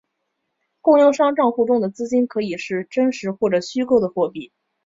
[0.81, 4.51] 供应商帐户中的资金可以是真实或者虚构的货币。